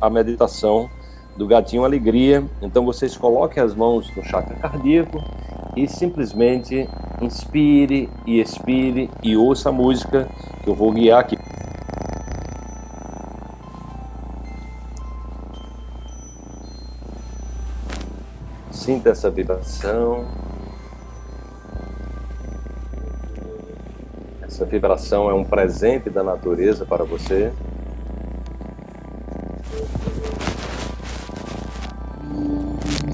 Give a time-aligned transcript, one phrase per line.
[0.00, 0.88] a meditação
[1.36, 2.42] do gatinho alegria.
[2.62, 5.22] Então vocês coloquem as mãos no chakra cardíaco
[5.76, 6.88] e simplesmente
[7.20, 10.30] inspire e expire e ouça a música
[10.64, 11.36] que eu vou guiar aqui.
[18.70, 20.26] Sinta essa vibração.
[24.40, 27.52] Essa vibração é um presente da natureza para você.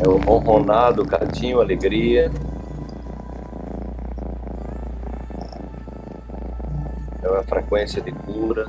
[0.01, 2.31] É o ronronado, gatinho, alegria.
[7.23, 8.69] É uma frequência de cura.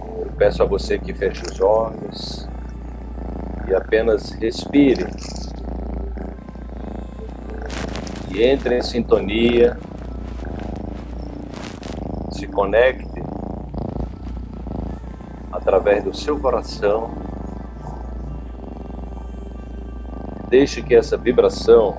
[0.00, 2.48] Eu peço a você que feche os olhos
[3.68, 5.06] e apenas respire.
[8.34, 9.78] E entre em sintonia.
[12.32, 13.22] Se conecte
[15.52, 17.27] através do seu coração
[20.48, 21.94] Deixe que essa vibração,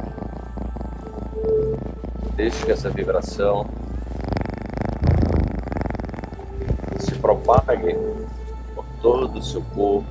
[2.36, 3.68] deixe que essa vibração
[7.00, 7.96] se propague
[8.74, 10.08] por todo o seu corpo.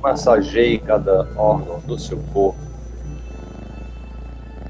[0.00, 2.58] Massageie cada órgão do seu corpo.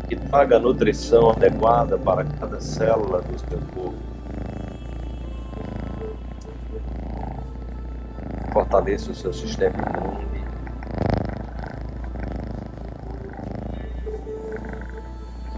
[0.08, 3.94] Que traga a nutrição adequada para cada célula do seu corpo.
[8.52, 10.35] Fortaleça o seu sistema imune.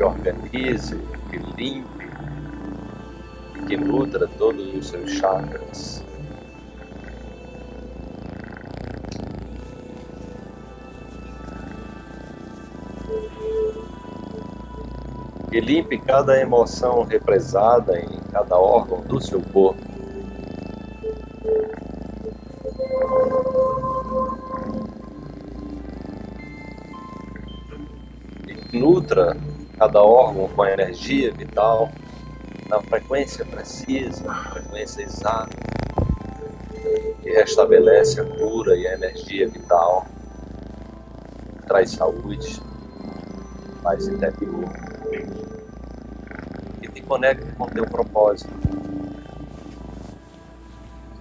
[0.09, 0.97] Organize,
[1.31, 2.09] que limpe
[3.67, 6.05] que nutra todos os seus chakras.
[15.51, 19.83] E limpe cada emoção represada em cada órgão do seu corpo.
[28.71, 29.37] E nutra
[29.79, 31.91] cada órgão com a energia vital,
[32.69, 35.57] na frequência precisa, na frequência exata,
[37.23, 40.05] que restabelece a cura e a energia vital,
[41.67, 42.61] traz saúde,
[43.83, 44.65] paz interior
[46.83, 48.51] e te conecta com teu propósito,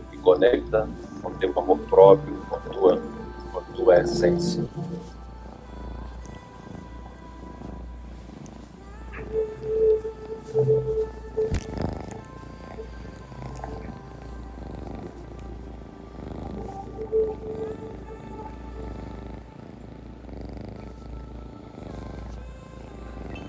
[0.09, 0.89] te conecta
[1.21, 3.01] com teu amor próprio, com a tua,
[3.51, 4.65] com a tua essência.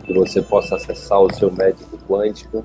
[0.05, 2.63] Que você possa acessar o seu médico quântico,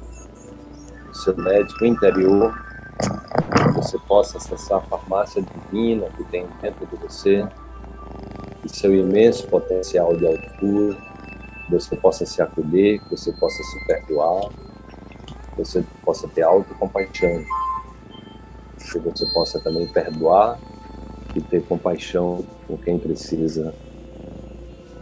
[1.09, 2.53] o seu médico interior,
[2.99, 7.47] que você possa acessar a farmácia divina que tem dentro de você,
[8.63, 11.12] o seu imenso potencial de altura,
[11.73, 17.43] você possa se acolher, que você possa se perdoar, que você possa ter autocompaixão,
[18.77, 20.59] que você possa também perdoar
[21.35, 23.73] e ter compaixão com quem precisa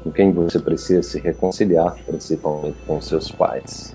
[0.04, 3.94] com quem você precisa se reconciliar, principalmente com seus pais.